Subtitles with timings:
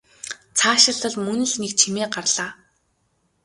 [0.57, 2.51] Цаашилтал мөн л нэг чимээ гарлаа.